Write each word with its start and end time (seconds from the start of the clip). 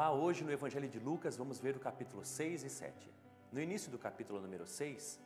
lá, 0.00 0.10
hoje 0.10 0.42
no 0.42 0.50
Evangelho 0.50 0.88
de 0.88 0.98
Lucas, 0.98 1.36
vamos 1.36 1.60
ver 1.60 1.76
o 1.76 1.78
capítulo 1.78 2.24
6 2.24 2.64
e 2.64 2.70
7. 2.70 3.14
No 3.52 3.60
início 3.60 3.90
do 3.90 3.98
capítulo 3.98 4.40
número 4.40 4.66
6, 4.66 5.20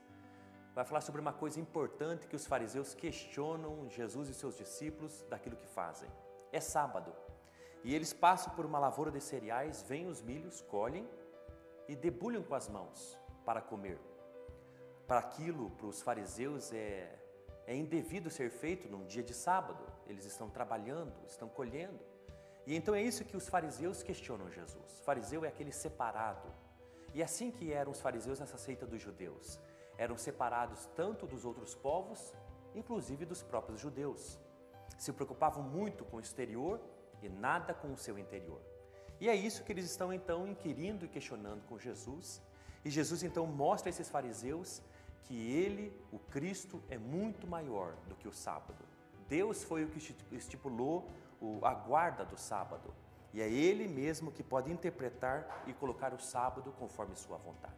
vai 0.74 0.84
falar 0.84 1.00
sobre 1.00 1.20
uma 1.20 1.32
coisa 1.32 1.61
importante 1.61 2.27
que 2.27 2.34
os 2.34 2.45
fariseus 2.45 2.92
questionam 2.92 3.88
Jesus 3.88 4.29
e 4.29 4.34
seus 4.34 4.56
discípulos 4.59 5.24
daquilo 5.30 5.55
que 5.55 5.68
fazem. 5.68 6.10
É 6.50 6.59
sábado. 6.59 7.14
E 7.84 7.95
eles 7.95 8.12
passam 8.12 8.52
por 8.56 8.66
uma 8.66 8.80
lavoura 8.80 9.12
de 9.12 9.20
cereais, 9.20 9.84
vêm 9.87 10.09
os 10.09 10.20
milhos, 10.20 10.60
colhem 10.62 11.09
e 11.86 11.95
debulham 11.95 12.43
com 12.43 12.56
as 12.56 12.68
mãos 12.68 13.16
para 13.45 13.61
comer. 13.61 14.00
Para 15.06 15.20
aquilo, 15.20 15.70
para 15.70 15.86
os 15.86 16.02
fariseus, 16.02 16.72
é, 16.72 17.16
é 17.64 17.77
indevido 17.77 18.29
ser 18.29 18.50
feito 18.50 18.88
num 18.88 19.06
dia 19.06 19.22
de 19.22 19.34
sábado. 19.34 19.84
Eles 20.09 20.25
estão 20.25 20.50
trabalhando, 20.50 21.14
estão 21.28 21.48
colhendo. 21.48 22.13
E 22.66 22.74
então 22.74 22.95
é 22.95 23.02
isso 23.02 23.24
que 23.24 23.36
os 23.36 23.48
fariseus 23.48 24.02
questionam 24.02 24.50
Jesus. 24.50 25.00
O 25.00 25.05
fariseu 25.05 25.45
é 25.45 25.48
aquele 25.48 25.72
separado. 25.72 26.48
E 27.12 27.20
é 27.20 27.24
assim 27.24 27.50
que 27.50 27.72
eram 27.72 27.92
os 27.92 28.00
fariseus 28.00 28.41
nessa 28.41 28.56
seita 28.56 28.86
dos 28.86 29.00
judeus. 29.00 29.60
Eram 29.96 30.16
separados 30.16 30.86
tanto 30.96 31.27
dos 31.27 31.45
outros 31.45 31.74
povos, 31.74 32.32
inclusive 32.74 33.24
dos 33.24 33.42
próprios 33.42 33.80
judeus. 33.80 34.38
Se 34.98 35.12
preocupavam 35.12 35.62
muito 35.62 36.05
com 36.05 36.16
o 36.16 36.20
exterior 36.20 36.80
e 37.22 37.28
nada 37.28 37.72
com 37.72 37.92
o 37.92 37.96
seu 37.96 38.19
interior. 38.19 38.60
E 39.20 39.28
é 39.28 39.34
isso 39.34 39.62
que 39.62 39.72
eles 39.72 39.84
estão 39.84 40.12
então 40.12 40.46
inquirindo 40.46 41.05
e 41.05 41.08
questionando 41.08 41.64
com 41.66 41.78
Jesus. 41.78 42.42
E 42.84 42.91
Jesus 42.91 43.22
então 43.22 43.46
mostra 43.46 43.88
a 43.88 43.91
esses 43.91 44.08
fariseus 44.08 44.83
que 45.22 45.52
ele, 45.52 45.92
o 46.12 46.19
Cristo, 46.19 46.83
é 46.91 46.98
muito 46.98 47.46
maior 47.46 47.94
do 48.08 48.14
que 48.14 48.28
o 48.28 48.33
sábado. 48.33 48.84
Deus 49.28 49.64
foi 49.64 49.84
o 49.84 49.88
que 49.88 50.14
estipulou 50.33 51.08
a 51.62 51.75
guarda 51.75 52.25
do 52.25 52.37
sábado. 52.37 52.92
E 53.33 53.41
é 53.41 53.48
Ele 53.48 53.87
mesmo 53.89 54.31
que 54.31 54.42
pode 54.42 54.70
interpretar 54.70 55.64
e 55.67 55.73
colocar 55.73 56.12
o 56.14 56.20
sábado 56.20 56.73
conforme 56.78 57.17
sua 57.17 57.36
vontade. 57.36 57.75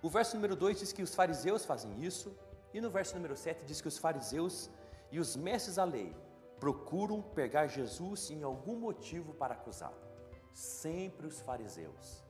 O 0.00 0.08
verso 0.08 0.36
número 0.36 0.54
2 0.54 0.78
diz 0.78 0.92
que 0.92 1.02
os 1.02 1.14
fariseus 1.14 1.64
fazem 1.64 1.92
isso, 2.04 2.36
e 2.72 2.80
no 2.80 2.90
verso 2.90 3.14
número 3.16 3.36
7 3.36 3.64
diz 3.64 3.80
que 3.80 3.88
os 3.88 3.98
fariseus 3.98 4.70
e 5.10 5.18
os 5.18 5.34
mestres 5.34 5.76
da 5.76 5.84
lei 5.84 6.14
procuram 6.60 7.20
pegar 7.20 7.66
Jesus 7.66 8.30
em 8.30 8.42
algum 8.42 8.76
motivo 8.76 9.34
para 9.34 9.54
acusá-lo. 9.54 9.96
Sempre 10.52 11.26
os 11.26 11.40
fariseus. 11.40 12.24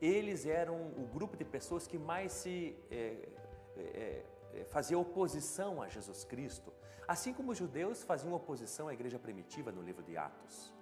Eles 0.00 0.46
eram 0.46 0.76
o 0.96 1.08
grupo 1.12 1.36
de 1.36 1.44
pessoas 1.44 1.86
que 1.86 1.98
mais 1.98 2.30
se 2.32 2.76
é, 2.90 3.28
é, 3.76 4.24
fazia 4.70 4.98
oposição 4.98 5.82
a 5.82 5.88
Jesus 5.88 6.24
Cristo, 6.24 6.72
assim 7.06 7.32
como 7.32 7.52
os 7.52 7.58
judeus 7.58 8.02
faziam 8.02 8.32
oposição 8.32 8.88
à 8.88 8.92
igreja 8.92 9.18
primitiva 9.18 9.72
no 9.72 9.82
livro 9.82 10.02
de 10.02 10.16
Atos. 10.16 10.72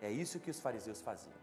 É 0.00 0.10
isso 0.10 0.40
que 0.40 0.50
os 0.50 0.60
fariseus 0.60 1.00
faziam. 1.00 1.36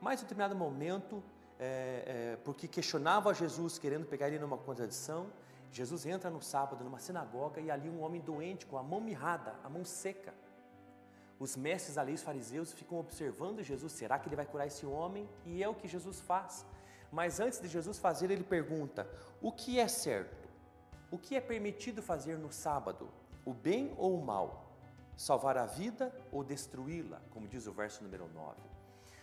Mas 0.00 0.20
em 0.20 0.22
determinado 0.24 0.54
momento, 0.54 1.22
é, 1.58 2.34
é, 2.34 2.36
porque 2.44 2.68
questionava 2.68 3.34
Jesus, 3.34 3.78
querendo 3.78 4.06
pegar 4.06 4.28
ele 4.28 4.38
numa 4.38 4.56
contradição, 4.56 5.26
Jesus 5.70 6.06
entra 6.06 6.30
no 6.30 6.40
sábado 6.40 6.84
numa 6.84 6.98
sinagoga 6.98 7.60
e 7.60 7.70
ali 7.70 7.88
um 7.88 8.00
homem 8.02 8.20
doente 8.20 8.64
com 8.66 8.78
a 8.78 8.82
mão 8.82 9.00
mirrada, 9.00 9.54
a 9.62 9.68
mão 9.68 9.84
seca. 9.84 10.32
Os 11.38 11.56
mestres 11.56 11.94
da 11.94 12.02
lei, 12.02 12.14
os 12.14 12.22
fariseus, 12.22 12.72
ficam 12.72 12.98
observando 12.98 13.62
Jesus. 13.62 13.92
Será 13.92 14.18
que 14.18 14.28
ele 14.28 14.36
vai 14.36 14.46
curar 14.46 14.66
esse 14.66 14.84
homem? 14.84 15.28
E 15.44 15.62
é 15.62 15.68
o 15.68 15.74
que 15.74 15.86
Jesus 15.86 16.20
faz. 16.20 16.64
Mas 17.12 17.38
antes 17.38 17.60
de 17.60 17.68
Jesus 17.68 17.98
fazer, 17.98 18.30
ele 18.30 18.42
pergunta: 18.42 19.08
O 19.40 19.52
que 19.52 19.78
é 19.78 19.86
certo? 19.86 20.47
O 21.10 21.16
que 21.16 21.36
é 21.36 21.40
permitido 21.40 22.02
fazer 22.02 22.36
no 22.36 22.52
sábado? 22.52 23.08
O 23.44 23.52
bem 23.54 23.94
ou 23.96 24.18
o 24.18 24.24
mal? 24.24 24.66
Salvar 25.16 25.56
a 25.56 25.64
vida 25.64 26.14
ou 26.30 26.44
destruí-la? 26.44 27.20
Como 27.30 27.48
diz 27.48 27.66
o 27.66 27.72
verso 27.72 28.02
número 28.02 28.28
9. 28.28 28.56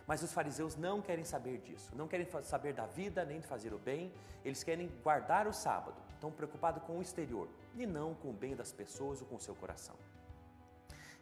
Mas 0.08 0.22
os 0.22 0.34
fariseus 0.34 0.76
não 0.76 1.02
querem 1.02 1.24
saber 1.24 1.60
disso, 1.60 1.96
não 1.96 2.08
querem 2.08 2.28
saber 2.44 2.74
da 2.74 2.86
vida 2.86 3.26
nem 3.26 3.40
de 3.40 3.48
fazer 3.48 3.74
o 3.74 3.80
bem, 3.80 4.12
eles 4.44 4.64
querem 4.64 4.88
guardar 5.04 5.48
o 5.48 5.54
sábado, 5.54 5.96
estão 6.14 6.32
preocupados 6.32 6.84
com 6.84 7.00
o 7.00 7.02
exterior 7.02 7.48
e 7.76 7.88
não 7.88 8.14
com 8.14 8.30
o 8.30 8.34
bem 8.34 8.56
das 8.56 8.72
pessoas 8.72 9.22
ou 9.22 9.28
com 9.28 9.36
o 9.36 9.40
seu 9.40 9.56
coração. 9.56 9.96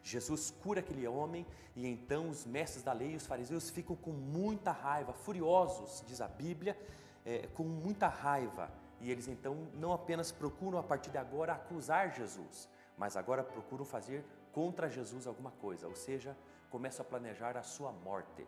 Jesus 0.02 0.50
cura 0.50 0.80
aquele 0.80 1.06
homem 1.08 1.46
e 1.74 1.86
então 1.86 2.28
os 2.28 2.44
mestres 2.44 2.84
da 2.84 2.92
lei 2.92 3.12
e 3.12 3.16
os 3.16 3.26
fariseus 3.26 3.70
ficam 3.70 3.96
com 3.96 4.10
muita 4.10 4.70
raiva, 4.70 5.14
furiosos, 5.14 6.04
diz 6.06 6.20
a 6.20 6.28
Bíblia, 6.28 6.76
é, 7.24 7.46
com 7.54 7.64
muita 7.64 8.06
raiva. 8.06 8.70
E 9.04 9.10
eles 9.10 9.28
então 9.28 9.54
não 9.74 9.92
apenas 9.92 10.32
procuram 10.32 10.78
a 10.78 10.82
partir 10.82 11.10
de 11.10 11.18
agora 11.18 11.52
acusar 11.52 12.14
Jesus, 12.14 12.70
mas 12.96 13.18
agora 13.18 13.44
procuram 13.44 13.84
fazer 13.84 14.24
contra 14.50 14.88
Jesus 14.88 15.26
alguma 15.26 15.50
coisa, 15.50 15.86
ou 15.86 15.94
seja, 15.94 16.34
começam 16.70 17.04
a 17.04 17.08
planejar 17.08 17.54
a 17.58 17.62
sua 17.62 17.92
morte. 17.92 18.46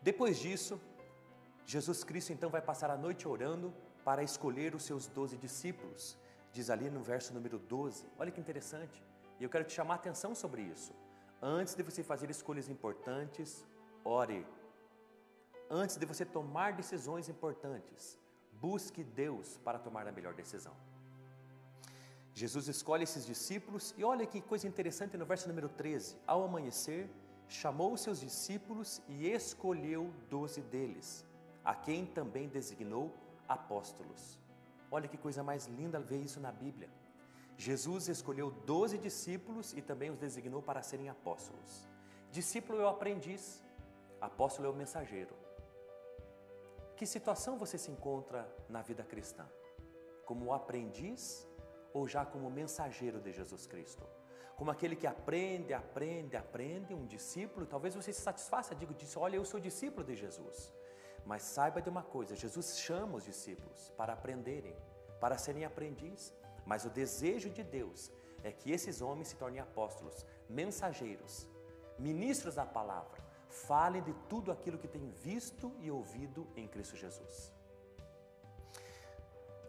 Depois 0.00 0.38
disso, 0.38 0.80
Jesus 1.66 2.04
Cristo 2.04 2.32
então 2.32 2.48
vai 2.48 2.62
passar 2.62 2.90
a 2.92 2.96
noite 2.96 3.26
orando 3.26 3.74
para 4.04 4.22
escolher 4.22 4.72
os 4.72 4.84
seus 4.84 5.08
doze 5.08 5.36
discípulos, 5.36 6.16
diz 6.52 6.70
ali 6.70 6.88
no 6.88 7.02
verso 7.02 7.34
número 7.34 7.58
12. 7.58 8.06
Olha 8.16 8.30
que 8.30 8.40
interessante. 8.40 9.04
E 9.40 9.42
eu 9.42 9.50
quero 9.50 9.64
te 9.64 9.72
chamar 9.72 9.94
a 9.94 9.96
atenção 9.96 10.32
sobre 10.32 10.62
isso. 10.62 10.92
Antes 11.42 11.74
de 11.74 11.82
você 11.82 12.04
fazer 12.04 12.30
escolhas 12.30 12.68
importantes, 12.68 13.66
ore. 14.04 14.46
Antes 15.68 15.96
de 15.96 16.06
você 16.06 16.24
tomar 16.24 16.74
decisões 16.74 17.28
importantes, 17.28 18.16
busque 18.60 19.02
Deus 19.02 19.58
para 19.64 19.78
tomar 19.78 20.06
a 20.06 20.12
melhor 20.12 20.34
decisão. 20.34 20.74
Jesus 22.32 22.66
escolhe 22.66 23.04
esses 23.04 23.24
discípulos 23.24 23.94
e 23.96 24.02
olha 24.02 24.26
que 24.26 24.40
coisa 24.40 24.66
interessante 24.66 25.16
no 25.16 25.24
verso 25.24 25.46
número 25.48 25.68
13. 25.68 26.16
Ao 26.26 26.42
amanhecer, 26.44 27.08
chamou 27.48 27.96
seus 27.96 28.20
discípulos 28.20 29.00
e 29.08 29.28
escolheu 29.28 30.12
doze 30.28 30.60
deles, 30.60 31.24
a 31.64 31.74
quem 31.74 32.04
também 32.04 32.48
designou 32.48 33.14
apóstolos. 33.48 34.40
Olha 34.90 35.08
que 35.08 35.16
coisa 35.16 35.42
mais 35.42 35.66
linda 35.66 36.00
ver 36.00 36.20
isso 36.22 36.40
na 36.40 36.50
Bíblia. 36.50 36.88
Jesus 37.56 38.08
escolheu 38.08 38.50
doze 38.50 38.98
discípulos 38.98 39.72
e 39.72 39.80
também 39.80 40.10
os 40.10 40.18
designou 40.18 40.60
para 40.60 40.82
serem 40.82 41.08
apóstolos. 41.08 41.88
Discípulo 42.32 42.80
é 42.80 42.84
o 42.84 42.88
aprendiz, 42.88 43.62
apóstolo 44.20 44.66
é 44.66 44.70
o 44.70 44.74
mensageiro. 44.74 45.43
Que 46.96 47.06
situação 47.06 47.58
você 47.58 47.76
se 47.76 47.90
encontra 47.90 48.48
na 48.68 48.82
vida 48.82 49.02
cristã? 49.02 49.46
Como 50.24 50.52
aprendiz 50.52 51.48
ou 51.92 52.06
já 52.08 52.24
como 52.24 52.50
mensageiro 52.50 53.20
de 53.20 53.32
Jesus 53.32 53.66
Cristo? 53.66 54.06
Como 54.56 54.70
aquele 54.70 54.94
que 54.94 55.06
aprende, 55.06 55.74
aprende, 55.74 56.36
aprende, 56.36 56.94
um 56.94 57.06
discípulo, 57.06 57.66
talvez 57.66 57.94
você 57.94 58.12
se 58.12 58.20
satisfaça, 58.20 58.74
digo, 58.74 58.94
disse, 58.94 59.18
olha, 59.18 59.36
eu 59.36 59.44
sou 59.44 59.58
discípulo 59.58 60.04
de 60.04 60.14
Jesus. 60.14 60.72
Mas 61.26 61.42
saiba 61.42 61.82
de 61.82 61.88
uma 61.88 62.02
coisa, 62.02 62.36
Jesus 62.36 62.78
chama 62.78 63.16
os 63.16 63.24
discípulos 63.24 63.90
para 63.96 64.12
aprenderem, 64.12 64.76
para 65.18 65.36
serem 65.38 65.64
aprendiz 65.64 66.32
mas 66.66 66.84
o 66.84 66.90
desejo 66.90 67.50
de 67.50 67.62
Deus 67.62 68.10
é 68.42 68.50
que 68.50 68.72
esses 68.72 69.00
homens 69.00 69.28
se 69.28 69.36
tornem 69.36 69.60
apóstolos, 69.60 70.26
mensageiros, 70.48 71.48
ministros 71.98 72.54
da 72.54 72.66
palavra, 72.66 73.22
falem 73.54 74.02
de 74.02 74.12
tudo 74.28 74.50
aquilo 74.50 74.78
que 74.78 74.88
têm 74.88 75.10
visto 75.10 75.72
e 75.80 75.90
ouvido 75.90 76.46
em 76.56 76.66
Cristo 76.66 76.96
Jesus. 76.96 77.52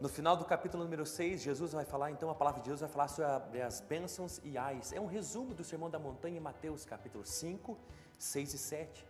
No 0.02 0.10
final 0.10 0.36
do 0.36 0.44
capítulo 0.44 0.84
número 0.84 1.06
6, 1.06 1.42
Jesus 1.42 1.72
vai 1.72 1.86
falar, 1.86 2.12
então 2.12 2.30
a 2.30 2.36
palavra 2.36 2.62
de 2.62 2.68
Deus 2.68 2.82
vai 2.82 2.90
falar 2.90 3.08
sobre 3.08 3.62
as 3.62 3.80
bênçãos 3.80 4.42
e 4.44 4.58
ais. 4.58 4.92
É 4.92 5.00
um 5.00 5.06
resumo 5.06 5.54
do 5.54 5.64
Sermão 5.64 5.90
da 5.90 5.98
Montanha 5.98 6.38
em 6.38 6.42
Mateus 6.42 6.84
capítulo 6.84 7.26
5, 7.26 7.78
6 8.18 8.54
e 8.54 8.58
7. 8.58 9.08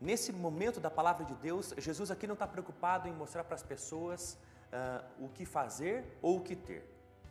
Nesse 0.00 0.32
momento 0.32 0.80
da 0.80 0.90
palavra 0.90 1.24
de 1.24 1.34
Deus, 1.36 1.72
Jesus 1.78 2.10
aqui 2.10 2.26
não 2.26 2.34
está 2.34 2.48
preocupado 2.48 3.06
em 3.06 3.12
mostrar 3.12 3.44
para 3.44 3.54
as 3.54 3.62
pessoas 3.62 4.36
uh, 4.72 5.24
o 5.24 5.28
que 5.28 5.44
fazer 5.44 6.04
ou 6.20 6.38
o 6.38 6.40
que 6.40 6.56
ter. 6.56 6.84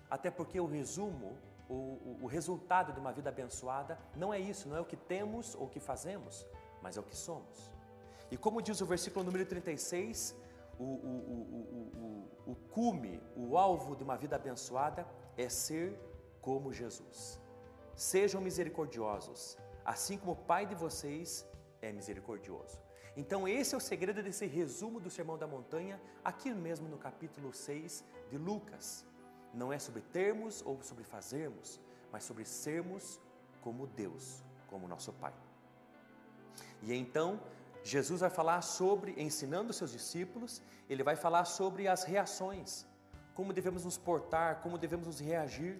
Até 0.10 0.32
porque 0.32 0.60
o 0.60 0.66
resumo, 0.66 1.38
o, 1.70 2.18
o, 2.24 2.26
resultado 2.26 2.92
de 2.92 3.00
uma 3.00 3.12
vida 3.12 3.30
abençoada 3.30 4.00
não 4.16 4.34
é 4.34 4.40
isso, 4.40 4.68
não 4.68 4.76
é 4.76 4.82
o 4.82 4.86
que 4.86 4.98
temos 4.98 5.54
ou 5.54 5.66
o 5.66 5.70
que 5.70 5.80
fazemos, 5.80 6.46
mas 6.82 6.98
é 6.98 7.00
o 7.00 7.04
que 7.04 7.16
somos. 7.16 7.72
E 8.32 8.38
como 8.38 8.62
diz 8.62 8.82
o 8.82 8.86
versículo 8.86 9.24
número 9.24 9.46
36, 9.46 10.36
o, 10.80 10.84
o, 10.84 10.88
o, 12.46 12.52
o, 12.52 12.56
cume, 12.72 13.22
o 13.36 13.58
alvo 13.58 13.96
de 13.96 14.04
uma 14.04 14.18
vida 14.18 14.36
abençoada 14.36 15.08
é 15.38 15.48
ser 15.48 15.98
como 16.42 16.74
Jesus. 16.74 17.40
Sejam 17.96 18.42
misericordiosos, 18.42 19.58
assim 19.86 20.18
como 20.18 20.32
o 20.32 20.36
Pai 20.36 20.66
de 20.66 20.74
vocês 20.74 21.48
é 21.82 21.92
misericordioso. 21.92 22.80
Então, 23.16 23.48
esse 23.48 23.76
é 23.76 23.78
o 23.78 23.82
segredo 23.82 24.24
desse 24.24 24.46
resumo 24.46 25.00
do 25.00 25.10
Sermão 25.10 25.38
da 25.38 25.46
Montanha, 25.46 26.02
aqui 26.24 26.54
mesmo 26.54 26.88
no 26.88 26.98
capítulo 26.98 27.54
6 27.54 28.04
de 28.30 28.38
Lucas. 28.38 29.06
Não 29.54 29.72
é 29.74 29.80
sobre 29.80 30.02
termos 30.02 30.62
ou 30.66 30.82
sobre 30.82 31.04
fazermos, 31.04 31.80
mas 32.12 32.24
sobre 32.24 32.46
sermos 32.46 33.20
como 33.62 33.88
Deus, 33.88 34.44
como 34.68 34.88
nosso 34.88 35.12
Pai. 35.14 35.34
E 36.82 36.94
então, 36.94 37.40
Jesus 37.84 38.22
vai 38.22 38.30
falar 38.30 38.62
sobre, 38.62 39.14
ensinando 39.18 39.74
seus 39.74 39.92
discípulos, 39.92 40.62
ele 40.90 41.04
vai 41.04 41.16
falar 41.16 41.46
sobre 41.46 41.88
as 41.88 42.04
reações, 42.04 42.86
como 43.34 43.54
devemos 43.54 43.86
nos 43.86 43.98
portar, 43.98 44.62
como 44.62 44.78
devemos 44.78 45.08
nos 45.08 45.20
reagir. 45.20 45.80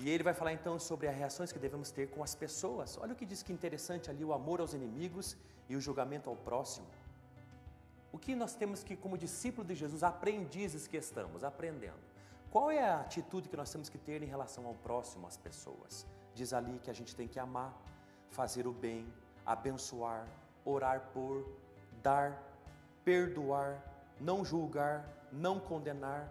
E 0.00 0.08
ele 0.08 0.22
vai 0.22 0.34
falar 0.34 0.52
então 0.52 0.78
sobre 0.78 1.06
as 1.06 1.16
reações 1.16 1.52
que 1.52 1.58
devemos 1.58 1.90
ter 1.90 2.10
com 2.10 2.22
as 2.22 2.34
pessoas. 2.34 2.98
Olha 2.98 3.12
o 3.12 3.16
que 3.16 3.26
diz 3.26 3.42
que 3.42 3.52
interessante 3.52 4.10
ali: 4.10 4.24
o 4.24 4.32
amor 4.32 4.60
aos 4.60 4.74
inimigos 4.74 5.36
e 5.68 5.76
o 5.76 5.80
julgamento 5.80 6.28
ao 6.28 6.36
próximo. 6.36 6.86
O 8.10 8.18
que 8.18 8.34
nós 8.34 8.54
temos 8.54 8.82
que, 8.84 8.94
como 8.94 9.16
discípulo 9.16 9.66
de 9.66 9.74
Jesus, 9.74 10.02
aprendizes 10.02 10.86
que 10.86 10.96
estamos 10.96 11.42
aprendendo? 11.42 12.11
Qual 12.52 12.70
é 12.70 12.80
a 12.86 13.00
atitude 13.00 13.48
que 13.48 13.56
nós 13.56 13.72
temos 13.72 13.88
que 13.88 13.96
ter 13.96 14.22
em 14.22 14.26
relação 14.26 14.66
ao 14.66 14.74
próximo, 14.74 15.26
às 15.26 15.38
pessoas? 15.38 16.06
Diz 16.34 16.52
ali 16.52 16.78
que 16.80 16.90
a 16.90 16.92
gente 16.92 17.16
tem 17.16 17.26
que 17.26 17.38
amar, 17.38 17.72
fazer 18.28 18.66
o 18.66 18.74
bem, 18.74 19.10
abençoar, 19.46 20.26
orar 20.62 21.00
por, 21.14 21.46
dar, 22.02 22.28
perdoar, 23.02 23.82
não 24.20 24.44
julgar, 24.44 24.96
não 25.32 25.58
condenar. 25.58 26.30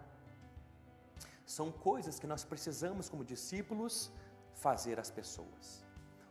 São 1.44 1.72
coisas 1.72 2.20
que 2.20 2.26
nós 2.32 2.44
precisamos, 2.44 3.08
como 3.08 3.24
discípulos, 3.24 4.12
fazer 4.54 5.00
às 5.00 5.10
pessoas. 5.10 5.84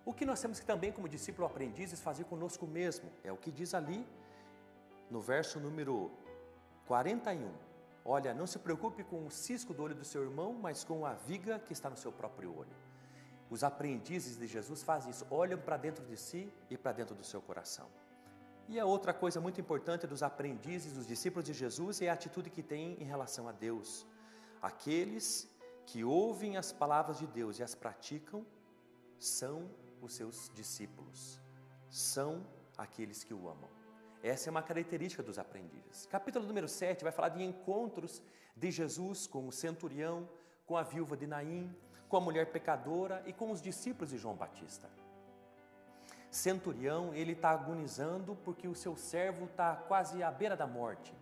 O 0.06 0.14
que 0.14 0.26
nós 0.26 0.40
temos 0.40 0.58
que 0.62 0.66
também, 0.66 0.94
como 0.94 1.10
discípulo 1.10 1.46
aprendizes, 1.46 2.00
fazer 2.00 2.24
conosco 2.24 2.66
mesmo, 2.66 3.12
é 3.26 3.32
o 3.32 3.36
que 3.36 3.52
diz 3.52 3.74
ali 3.74 4.08
no 5.10 5.20
verso 5.20 5.60
número 5.60 6.10
41. 6.88 7.71
Olha, 8.04 8.34
não 8.34 8.48
se 8.48 8.58
preocupe 8.58 9.04
com 9.04 9.26
o 9.26 9.32
cisco 9.32 9.74
do 9.74 9.84
olho 9.84 9.96
do 9.96 10.04
seu 10.04 10.24
irmão, 10.24 10.54
mas 10.54 10.84
com 10.84 11.06
a 11.06 11.14
viga 11.14 11.60
que 11.60 11.74
está 11.74 11.90
no 11.90 11.98
seu 11.98 12.12
próprio 12.12 12.58
olho. 12.58 12.76
Os 13.50 13.64
aprendizes 13.64 14.38
de 14.38 14.48
Jesus 14.48 14.82
fazem 14.82 15.12
isso, 15.12 15.26
olham 15.30 15.60
para 15.60 15.78
dentro 15.78 16.06
de 16.06 16.18
si 16.18 16.52
e 16.70 16.78
para 16.78 16.94
dentro 16.94 17.14
do 17.14 17.24
seu 17.24 17.42
coração. 17.42 17.88
E 18.68 18.80
a 18.80 18.86
outra 18.86 19.14
coisa 19.14 19.42
muito 19.42 19.60
importante 19.60 20.08
dos 20.08 20.24
aprendizes, 20.24 20.94
dos 20.94 21.06
discípulos 21.06 21.46
de 21.46 21.54
Jesus, 21.54 22.02
é 22.02 22.10
a 22.10 22.14
atitude 22.14 22.50
que 22.50 22.64
têm 22.64 22.94
em 23.00 23.04
relação 23.04 23.48
a 23.50 23.52
Deus. 23.52 24.08
Aqueles 24.62 25.50
que 25.86 26.04
ouvem 26.04 26.56
as 26.56 26.72
palavras 26.72 27.20
de 27.20 27.28
Deus 27.28 27.60
e 27.60 27.64
as 27.64 27.76
praticam 27.76 28.46
são 29.20 29.70
os 30.02 30.14
seus 30.14 30.50
discípulos, 30.56 31.40
são 31.90 32.48
aqueles 32.78 33.24
que 33.24 33.34
o 33.34 33.50
amam. 33.50 33.81
Essa 34.24 34.50
é 34.50 34.52
uma 34.52 34.62
característica 34.62 35.24
dos 35.24 35.40
aprendizes. 35.40 36.06
Capítulo 36.06 36.46
número 36.46 36.68
7 36.68 37.04
vai 37.04 37.12
falar 37.12 37.30
de 37.30 37.44
encontros 37.44 38.22
de 38.56 38.70
Jesus 38.70 39.26
com 39.26 39.48
o 39.48 39.52
centurião, 39.52 40.30
com 40.66 40.78
a 40.78 40.84
viúva 40.84 41.18
de 41.18 41.26
Naim, 41.26 41.76
com 42.08 42.18
a 42.18 42.22
mulher 42.22 42.52
pecadora 42.52 43.24
e 43.26 43.34
com 43.34 43.50
os 43.50 43.62
discípulos 43.62 44.12
de 44.12 44.18
João 44.18 44.36
Batista. 44.36 44.88
Centurião, 46.30 47.14
ele 47.14 47.32
está 47.32 47.50
agonizando 47.50 48.36
porque 48.46 48.68
o 48.68 48.76
seu 48.76 48.96
servo 48.96 49.46
está 49.46 49.76
quase 49.76 50.22
à 50.22 50.30
beira 50.30 50.56
da 50.56 50.68
morte. 50.68 51.14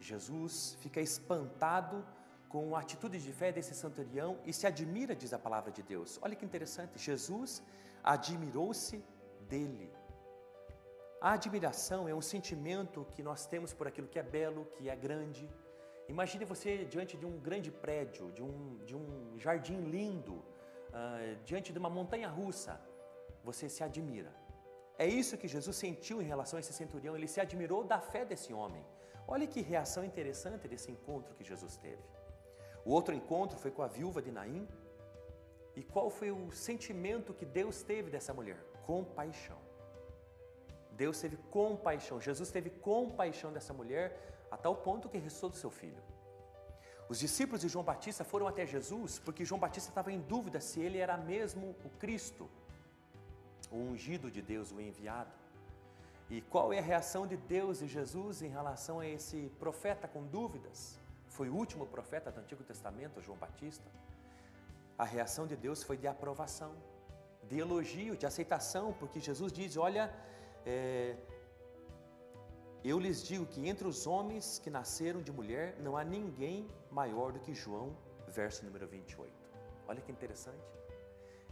Jesus 0.00 0.76
fica 0.80 1.00
espantado 1.00 2.06
com 2.48 2.76
a 2.76 2.80
atitude 2.80 3.20
de 3.20 3.32
fé 3.32 3.50
desse 3.50 3.74
centurião 3.74 4.38
e 4.46 4.52
se 4.52 4.66
admira, 4.66 5.14
diz 5.14 5.32
a 5.32 5.38
palavra 5.38 5.72
de 5.72 5.82
Deus. 5.82 6.18
Olha 6.22 6.36
que 6.36 6.44
interessante, 6.44 6.98
Jesus 6.98 7.62
admirou-se 8.02 9.04
dele. 9.48 9.97
A 11.20 11.32
admiração 11.32 12.08
é 12.08 12.14
um 12.14 12.22
sentimento 12.22 13.04
que 13.10 13.24
nós 13.24 13.44
temos 13.44 13.74
por 13.74 13.88
aquilo 13.88 14.06
que 14.06 14.20
é 14.20 14.22
belo, 14.22 14.66
que 14.66 14.88
é 14.88 14.94
grande. 14.94 15.50
Imagine 16.08 16.44
você 16.44 16.84
diante 16.84 17.16
de 17.16 17.26
um 17.26 17.40
grande 17.40 17.72
prédio, 17.72 18.30
de 18.30 18.40
um, 18.40 18.78
de 18.84 18.94
um 18.94 19.36
jardim 19.36 19.80
lindo, 19.80 20.34
uh, 20.34 21.34
diante 21.44 21.72
de 21.72 21.78
uma 21.78 21.90
montanha 21.90 22.28
russa. 22.28 22.80
Você 23.42 23.68
se 23.68 23.82
admira. 23.82 24.32
É 24.96 25.06
isso 25.06 25.36
que 25.36 25.48
Jesus 25.48 25.76
sentiu 25.76 26.22
em 26.22 26.24
relação 26.24 26.56
a 26.56 26.60
esse 26.60 26.72
centurião, 26.72 27.16
ele 27.16 27.26
se 27.26 27.40
admirou 27.40 27.82
da 27.82 28.00
fé 28.00 28.24
desse 28.24 28.52
homem. 28.52 28.84
Olha 29.26 29.46
que 29.46 29.60
reação 29.60 30.04
interessante 30.04 30.68
desse 30.68 30.90
encontro 30.90 31.34
que 31.34 31.42
Jesus 31.42 31.76
teve. 31.76 32.02
O 32.84 32.92
outro 32.92 33.12
encontro 33.12 33.58
foi 33.58 33.72
com 33.72 33.82
a 33.82 33.88
viúva 33.88 34.22
de 34.22 34.30
Naim. 34.30 34.68
E 35.74 35.82
qual 35.82 36.10
foi 36.10 36.30
o 36.30 36.50
sentimento 36.52 37.34
que 37.34 37.44
Deus 37.44 37.82
teve 37.82 38.08
dessa 38.08 38.32
mulher? 38.32 38.58
Compaixão. 38.86 39.67
Deus 41.02 41.20
teve 41.24 41.36
compaixão, 41.58 42.20
Jesus 42.20 42.50
teve 42.50 42.70
compaixão 42.90 43.50
dessa 43.56 43.72
mulher 43.80 44.06
a 44.50 44.56
tal 44.56 44.74
ponto 44.86 45.08
que 45.08 45.18
restou 45.26 45.48
do 45.48 45.56
seu 45.56 45.70
filho. 45.80 46.02
Os 47.08 47.18
discípulos 47.20 47.60
de 47.62 47.68
João 47.68 47.84
Batista 47.84 48.24
foram 48.32 48.46
até 48.52 48.66
Jesus 48.66 49.18
porque 49.24 49.44
João 49.44 49.60
Batista 49.60 49.90
estava 49.90 50.10
em 50.12 50.20
dúvida 50.20 50.60
se 50.60 50.80
ele 50.80 50.98
era 50.98 51.16
mesmo 51.16 51.74
o 51.84 51.90
Cristo, 52.02 52.50
o 53.70 53.76
ungido 53.76 54.30
de 54.30 54.42
Deus, 54.42 54.72
o 54.72 54.80
enviado. 54.80 55.30
E 56.28 56.42
qual 56.52 56.72
é 56.72 56.78
a 56.80 56.88
reação 56.92 57.26
de 57.26 57.36
Deus 57.36 57.80
e 57.80 57.86
Jesus 57.86 58.42
em 58.42 58.50
relação 58.58 58.98
a 59.00 59.06
esse 59.06 59.50
profeta 59.58 60.06
com 60.06 60.24
dúvidas? 60.26 60.98
Foi 61.28 61.48
o 61.48 61.54
último 61.54 61.86
profeta 61.86 62.30
do 62.32 62.40
Antigo 62.40 62.64
Testamento, 62.64 63.22
João 63.22 63.38
Batista. 63.38 63.88
A 64.98 65.04
reação 65.04 65.46
de 65.46 65.56
Deus 65.56 65.82
foi 65.82 65.96
de 65.96 66.08
aprovação, 66.08 66.72
de 67.48 67.58
elogio, 67.58 68.16
de 68.16 68.26
aceitação, 68.26 68.92
porque 69.00 69.20
Jesus 69.20 69.52
diz: 69.52 69.76
Olha, 69.76 70.12
é, 70.66 71.16
eu 72.84 72.98
lhes 72.98 73.22
digo 73.22 73.44
que 73.46 73.68
entre 73.68 73.86
os 73.86 74.06
homens 74.06 74.58
que 74.58 74.70
nasceram 74.70 75.20
de 75.20 75.32
mulher 75.32 75.76
não 75.80 75.96
há 75.96 76.04
ninguém 76.04 76.68
maior 76.90 77.32
do 77.32 77.40
que 77.40 77.54
João, 77.54 77.96
verso 78.28 78.64
número 78.64 78.86
28. 78.86 79.32
Olha 79.86 80.00
que 80.00 80.12
interessante. 80.12 80.62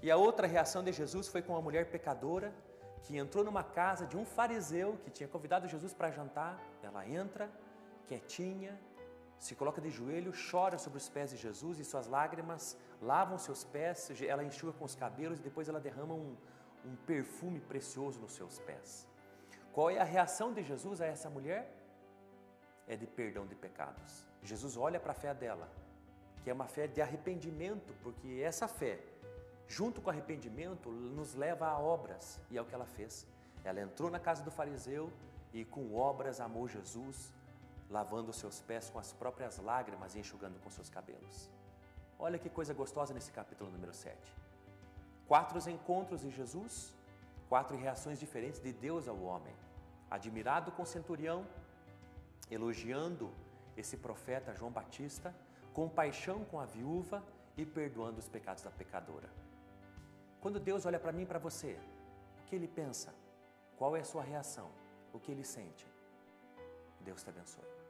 E 0.02 0.10
a 0.10 0.16
outra 0.16 0.46
reação 0.46 0.84
de 0.84 0.92
Jesus 0.92 1.26
foi 1.26 1.42
com 1.42 1.52
uma 1.52 1.62
mulher 1.62 1.90
pecadora 1.90 2.54
que 3.02 3.16
entrou 3.16 3.44
numa 3.44 3.62
casa 3.62 4.06
de 4.06 4.16
um 4.16 4.24
fariseu 4.24 4.98
que 5.02 5.10
tinha 5.10 5.28
convidado 5.28 5.68
Jesus 5.68 5.92
para 5.94 6.10
jantar. 6.10 6.60
Ela 6.82 7.08
entra, 7.08 7.50
quietinha, 8.06 8.78
se 9.38 9.54
coloca 9.54 9.80
de 9.80 9.90
joelho, 9.90 10.32
chora 10.50 10.78
sobre 10.78 10.98
os 10.98 11.08
pés 11.08 11.30
de 11.30 11.36
Jesus 11.36 11.78
e 11.78 11.84
suas 11.84 12.06
lágrimas 12.06 12.76
lavam 13.00 13.38
seus 13.38 13.64
pés, 13.64 14.10
ela 14.26 14.42
enxuga 14.42 14.72
com 14.72 14.84
os 14.84 14.94
cabelos 14.94 15.38
e 15.38 15.42
depois 15.42 15.68
ela 15.68 15.80
derrama 15.80 16.14
um, 16.14 16.36
um 16.86 16.96
perfume 16.96 17.60
precioso 17.60 18.20
nos 18.20 18.32
seus 18.32 18.58
pés. 18.60 19.06
Qual 19.72 19.90
é 19.90 19.98
a 19.98 20.04
reação 20.04 20.52
de 20.52 20.62
Jesus 20.62 21.00
a 21.00 21.06
essa 21.06 21.28
mulher? 21.28 21.70
É 22.86 22.96
de 22.96 23.06
perdão 23.06 23.46
de 23.46 23.54
pecados. 23.54 24.24
Jesus 24.42 24.76
olha 24.76 25.00
para 25.00 25.12
a 25.12 25.14
fé 25.14 25.34
dela, 25.34 25.68
que 26.42 26.48
é 26.48 26.52
uma 26.52 26.68
fé 26.68 26.86
de 26.86 27.02
arrependimento, 27.02 27.92
porque 28.02 28.40
essa 28.42 28.68
fé, 28.68 29.00
junto 29.66 30.00
com 30.00 30.08
o 30.08 30.10
arrependimento, 30.10 30.90
nos 30.90 31.34
leva 31.34 31.66
a 31.66 31.78
obras, 31.78 32.40
e 32.50 32.56
é 32.56 32.62
o 32.62 32.64
que 32.64 32.74
ela 32.74 32.86
fez. 32.86 33.26
Ela 33.64 33.80
entrou 33.80 34.10
na 34.10 34.20
casa 34.20 34.44
do 34.44 34.50
fariseu 34.50 35.12
e 35.52 35.64
com 35.64 35.94
obras 35.94 36.40
amou 36.40 36.68
Jesus, 36.68 37.34
lavando 37.90 38.30
os 38.30 38.36
seus 38.36 38.60
pés 38.60 38.88
com 38.88 38.98
as 38.98 39.12
próprias 39.12 39.58
lágrimas 39.58 40.14
e 40.14 40.20
enxugando 40.20 40.60
com 40.60 40.70
seus 40.70 40.88
cabelos. 40.88 41.50
Olha 42.18 42.38
que 42.38 42.48
coisa 42.48 42.72
gostosa 42.72 43.12
nesse 43.12 43.32
capítulo 43.32 43.70
número 43.70 43.92
7. 43.92 44.45
Quatro 45.26 45.58
encontros 45.68 46.20
de 46.20 46.30
Jesus, 46.30 46.94
quatro 47.48 47.76
reações 47.76 48.18
diferentes 48.18 48.60
de 48.60 48.72
Deus 48.72 49.08
ao 49.08 49.20
homem. 49.22 49.54
Admirado 50.10 50.70
com 50.70 50.82
o 50.82 50.86
centurião, 50.86 51.44
elogiando 52.50 53.32
esse 53.76 53.96
profeta 53.96 54.54
João 54.54 54.70
Batista, 54.70 55.34
compaixão 55.74 56.44
com 56.44 56.60
a 56.60 56.64
viúva 56.64 57.22
e 57.56 57.66
perdoando 57.66 58.18
os 58.18 58.28
pecados 58.28 58.62
da 58.62 58.70
pecadora. 58.70 59.28
Quando 60.40 60.60
Deus 60.60 60.86
olha 60.86 60.98
para 60.98 61.12
mim 61.12 61.22
e 61.22 61.26
para 61.26 61.38
você, 61.38 61.78
o 62.40 62.46
que 62.46 62.54
ele 62.54 62.68
pensa? 62.68 63.12
Qual 63.76 63.96
é 63.96 64.00
a 64.00 64.04
sua 64.04 64.22
reação? 64.22 64.70
O 65.12 65.18
que 65.18 65.32
ele 65.32 65.44
sente? 65.44 65.86
Deus 67.00 67.22
te 67.22 67.30
abençoe. 67.30 67.85